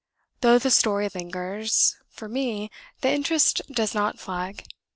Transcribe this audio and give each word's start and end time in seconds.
Though 0.39 0.57
the 0.57 0.71
story 0.71 1.07
lingers, 1.13 1.95
(for 2.09 2.27
me) 2.27 2.71
the 3.01 3.11
interest 3.13 3.61
does 3.71 3.93
not 3.93 4.17
flag. 4.17 4.63